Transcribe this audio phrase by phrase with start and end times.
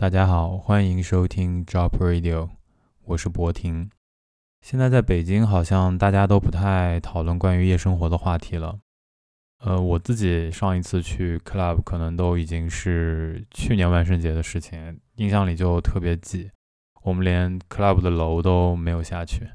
[0.00, 2.48] 大家好，欢迎收听 Job Radio，
[3.04, 3.90] 我是博婷。
[4.62, 8.78] 现在在北京，好像大家都不太讨论关于夜生活的话题了。
[9.58, 16.50] 呃，我自己上一次去 club 可能都已经是去年万圣节的事情，印象里就特别挤，
[17.02, 19.50] 我们连 club 的楼都没有下去。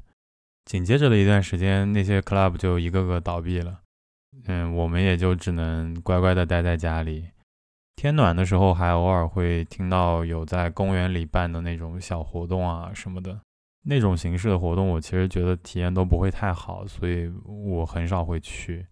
[0.64, 3.80] 紧接着的一段时间，那些 club 就一个个倒闭了，
[4.44, 7.30] 嗯，我们也就只能乖乖的待在家里。
[7.96, 13.40] 天暖的时候，还偶尔会听到有在公园里办的那种小活动啊什么的，
[13.84, 18.86] 那种形式的活动，我其实觉得体验都不会太好，所以我很少会去。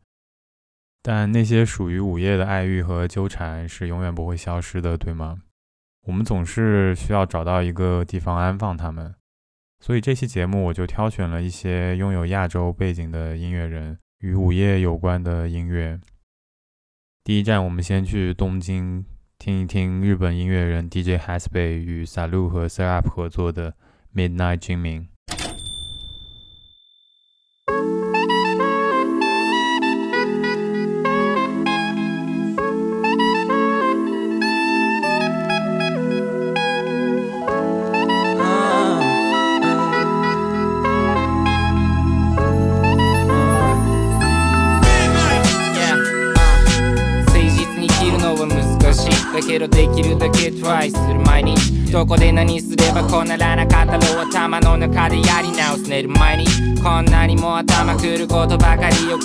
[1.02, 5.36] 但那些属于午夜的爱欲和纠缠是永远不会消失的，对吗？
[6.06, 9.14] 我们总是需要找到一个地方安放它们。
[9.80, 16.00] 所以这期节目我就挑选了一些拥有亚洲背景的音乐人与午夜有关的音乐。
[17.24, 19.02] 第一站，我们先去东京
[19.38, 23.72] 听一听日本音乐人 DJ h a s b e 与 Salu 和 s e r a p 合作的
[24.14, 25.06] 《Midnight Dreaming。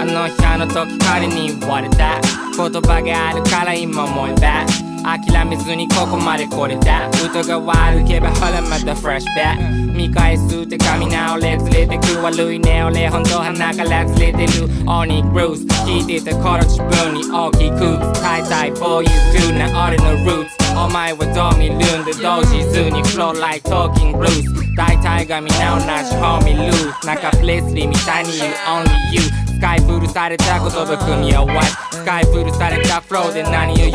[0.02, 2.20] あの日あの時彼に言われた
[2.56, 4.68] 言葉があるから今思えた。
[5.04, 28.52] 諦めずにここまで来れた歌が悪けばほらまたフラッシュバック見返すっ手紙直れ連れてく悪いね俺ほんと鼻から連れてるオニックルース聞いてた頃自分に大きく買いたー for you do な俺のルーツお前はどう見るんで同時ずにフローライトーキングルー i 大体が皆同じホーミ i e loot 中プレスリーみたいに言う
[29.12, 33.92] u only you スカイプルされた言葉組み合わせスカイプルされたフローで何を言う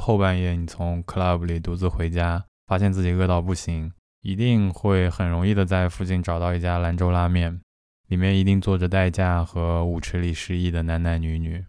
[0.00, 3.92] 后半夜，你从 club 里独自回家，发现自己饿到不行，
[4.22, 7.60] 一定会很容易的在附近找到一家兰州拉面，
[8.08, 11.64] 里面一定坐着代驾和舞池里失忆的男男女女。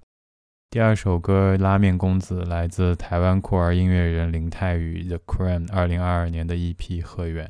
[0.70, 7.46] 第二首歌《拉面公子》来自台湾酷儿音乐人林泰宇 The Cream 二零二二年的 EP《和源》，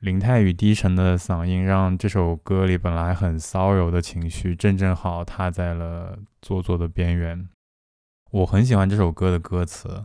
[0.00, 7.48] 林泰宇低沉的嗓音让这首歌里本来很骚扰的情绪正正好踏在了做作的边缘。
[8.32, 10.04] 我很喜欢这首歌的歌词，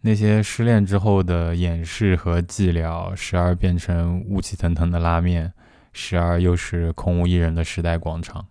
[0.00, 5.52] 那些失恋之后的掩饰和寂寥，时而变成雾气腾腾的拉面，
[5.92, 8.46] 时而又是空无一人的时代广场。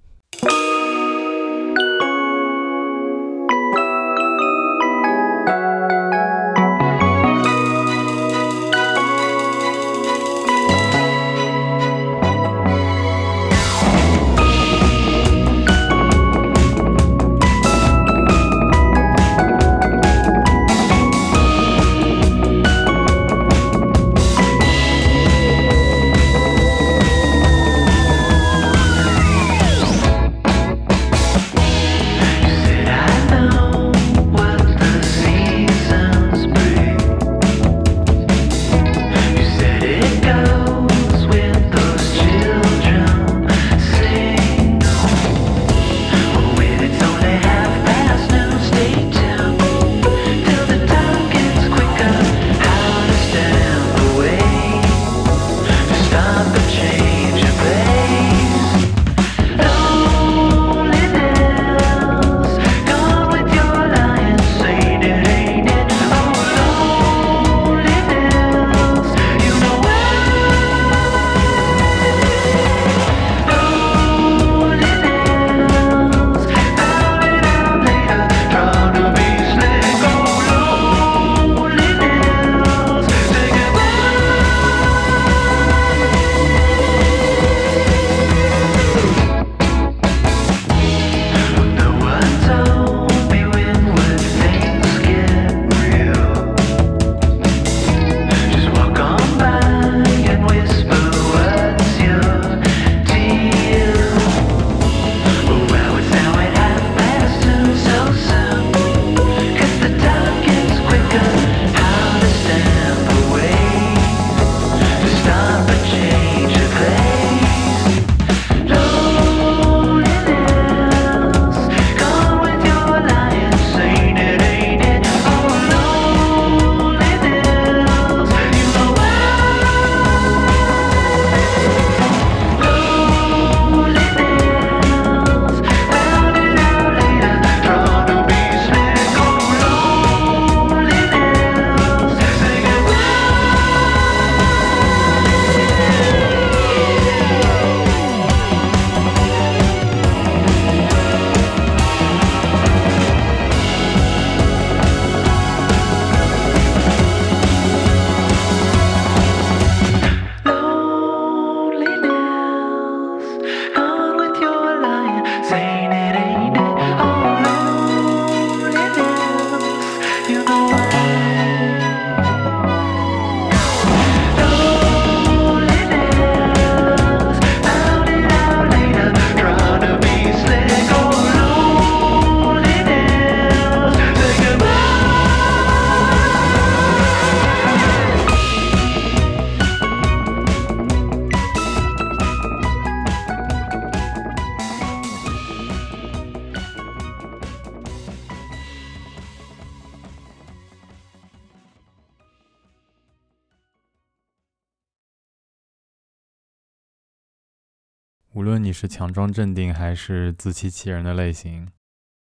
[208.35, 211.71] 无论你是强装镇定还是自欺欺人的类型，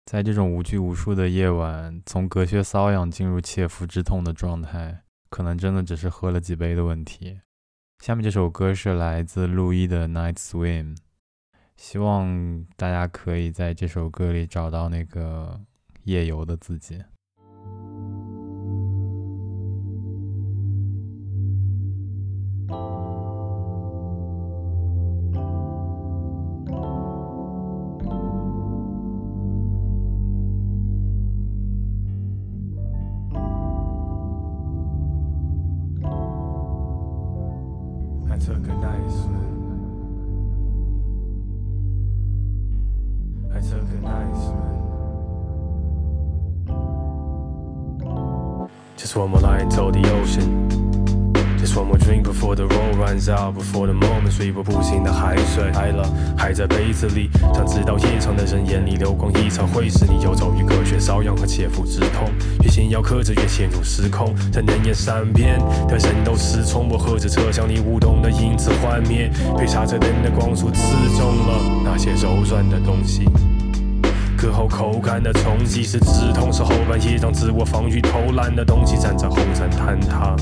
[0.05, 7.41] 在这种无拘无束的夜晚，从隔靴搔痒进入切肤之痛的状态，可能真的只是喝了几杯的问题。
[8.05, 10.95] 下面这首歌是来自陆一的《Night Swim》，
[11.77, 15.59] 希望大家可以在这首歌里找到那个
[16.05, 17.03] 夜游的自己。
[54.53, 56.05] 波不醒的海水，来了，
[56.37, 57.29] 还在杯子里。
[57.55, 62.31] 想知道夜长的人眼里流光一彩，会是你游走于隔绝瘙痒和切肤之痛。
[62.63, 64.35] 越想要克制，越陷入失控。
[64.53, 73.25] 在能言善辩的人都失聪，我喝着车厢你舞动的影子幻灭，被刹车灯的光束刺中了那些柔软的东西。
[74.37, 80.37] 课后口干的冲击是止痛，是后半夜让自我防御偷懒的东西站在后山坍塌。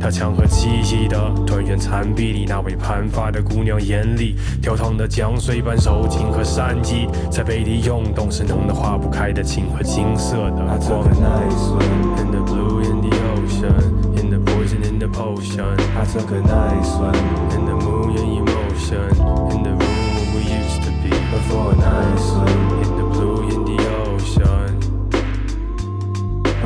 [0.00, 11.06] 他强和气息的团圆残壁里，那位盘发的姑娘眼里，跳烫的江水般柔情和善意，在背地涌动，是浓得化不开的情和金色的光。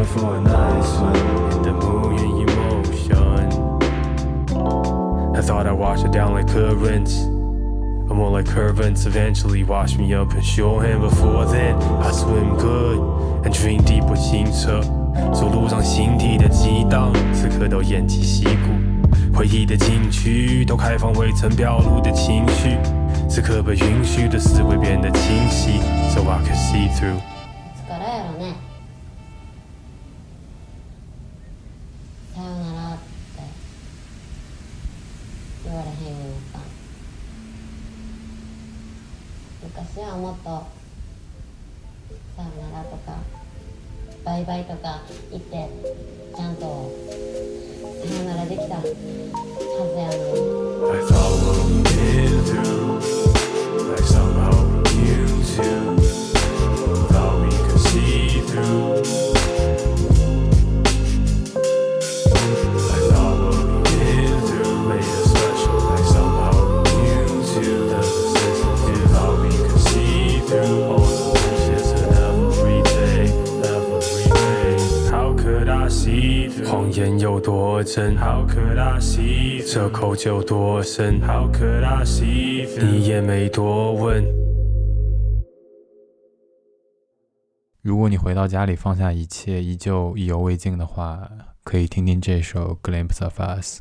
[0.00, 0.44] in
[1.62, 1.72] the
[2.56, 3.44] motion。
[5.36, 10.32] I thought I'd wash it down like currents, or more like currents eventually wash me up
[10.32, 11.00] and show him.
[11.02, 18.58] Before then, I swim good and dream deep with i n o 路上心底的激荡，此刻都偃旗息鼓。
[19.34, 22.76] 回忆的禁区，都开放未曾表露的情绪。
[23.28, 25.80] 此刻被允许的思维变得清晰
[26.14, 27.20] ，So I can see through.
[80.22, 81.18] 就多多深，
[82.78, 83.50] 你也没
[83.98, 84.22] 问。
[87.80, 91.26] 如果你回到家里放下一切依旧意犹未尽的话，
[91.64, 93.80] 可以听听这首《g l i m p s e of Us》。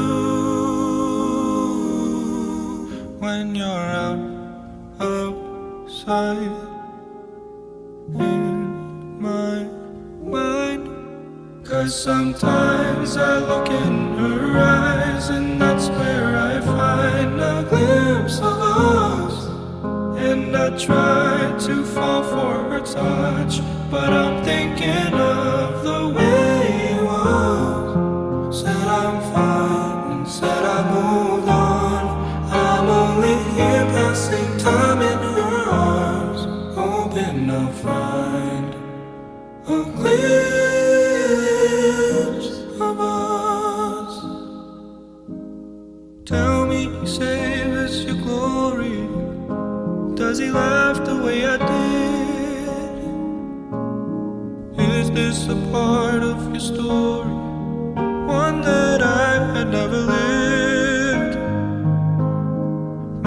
[3.31, 4.21] when you're out
[5.15, 6.53] outside
[8.29, 9.55] in my
[10.35, 10.83] mind.
[11.67, 14.43] Cause sometimes I look in her
[14.77, 18.57] eyes, and that's where I find a glimpse of
[18.89, 19.35] us.
[20.29, 21.33] And I try
[21.67, 23.53] to fall for her touch,
[23.93, 25.10] but I'm thinking.
[55.71, 57.33] part of your story,
[58.41, 61.37] one that I had never lived.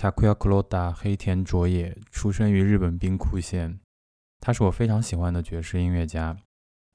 [0.00, 3.78] t a k u y a l Clota 黑田卓也出生于日本兵库县，
[4.40, 6.34] 他是我非常喜欢的爵士音乐家。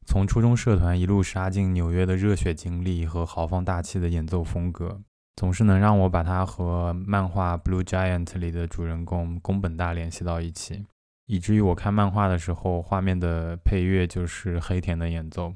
[0.08, 5.00] 从初中社团一路杀进纽约的热血经历和豪放大气的演奏风格，
[5.36, 10.84] 总是能让我把他和漫画《Blue Giant》里的主人公宫本大联系到一起，
[11.28, 15.54] 以至于我看漫画的时候，画面的配乐就是黑田的演奏。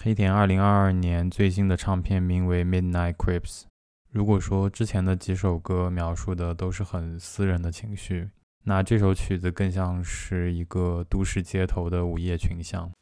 [0.00, 3.60] 黑田二零二二年最新的唱片名为《Midnight Creeps》。
[4.12, 8.28] 如果说之前的几首歌描述的都是很私人的情绪，
[8.64, 12.92] 那这首曲子更像是一个都市街头的午夜群像。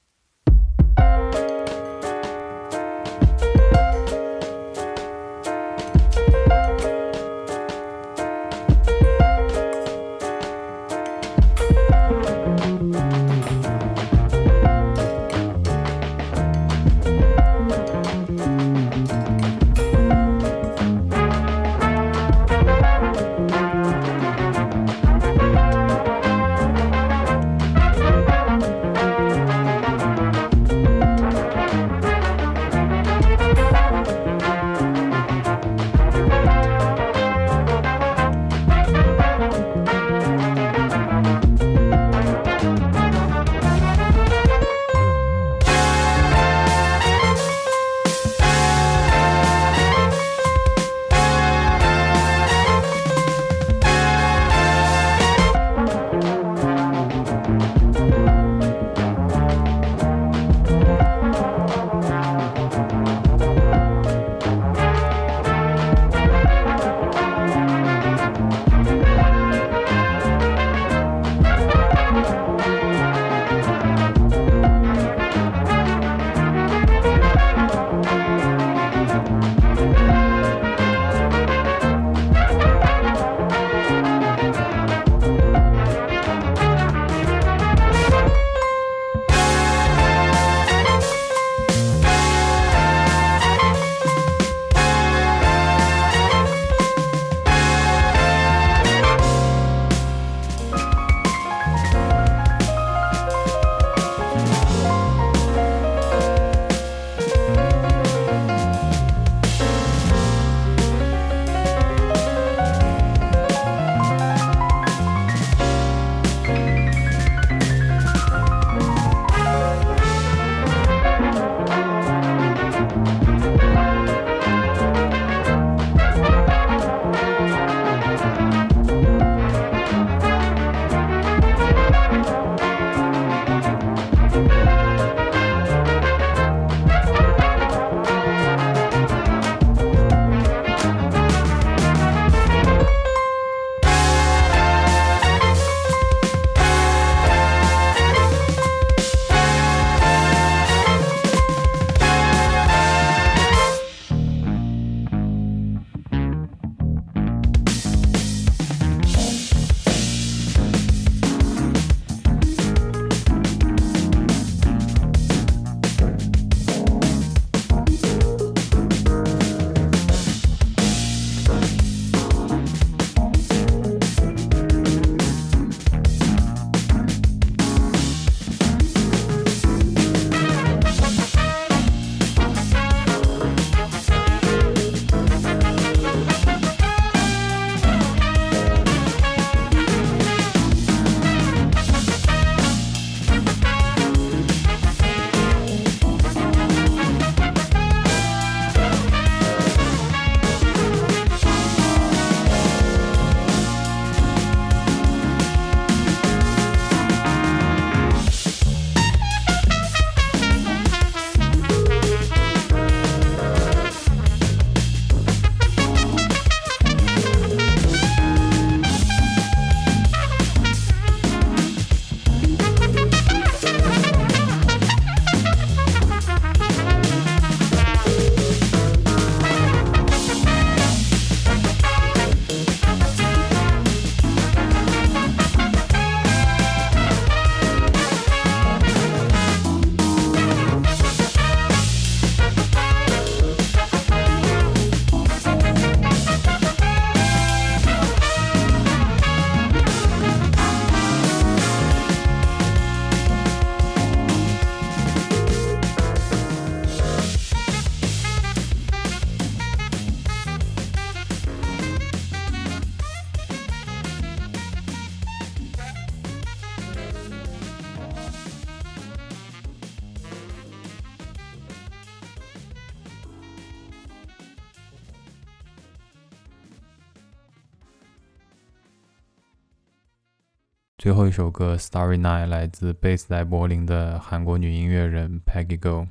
[281.11, 286.07] 最后一首歌《s t a r r y Night》来自 base 在柏林的韩国女音乐人 Peggy Go。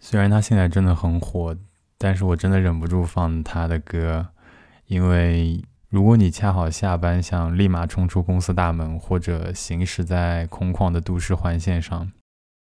[0.00, 1.56] 虽然她现在真的很火，
[1.96, 4.26] 但是我真的忍不住放她的歌，
[4.86, 12.10] 因为如果你恰好下班想立马冲出公司大门，或者行驶在空旷的都市环线上，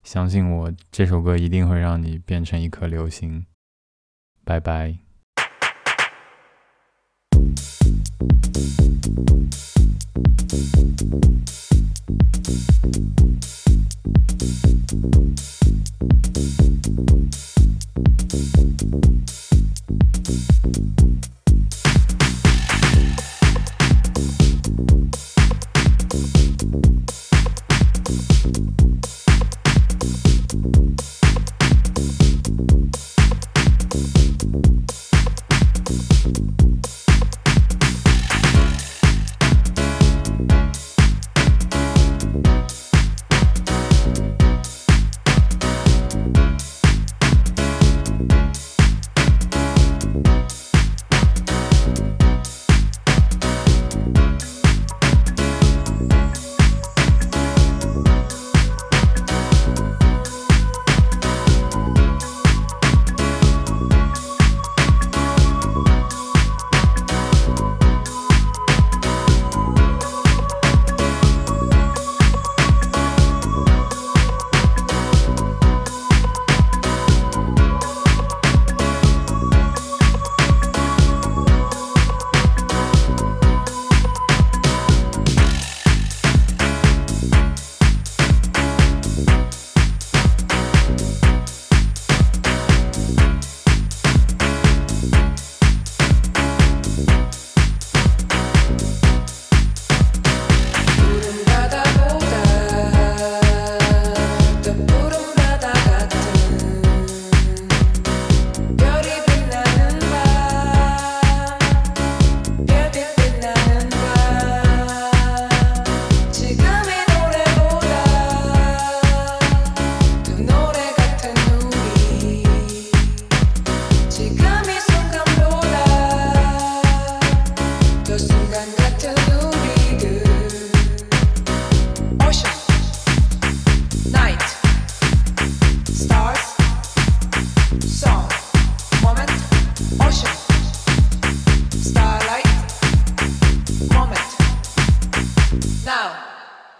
[0.03, 3.43] 相信我，这首歌一定会让你变成一颗流星。
[4.45, 4.99] 拜拜。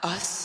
[0.04, 0.39] us?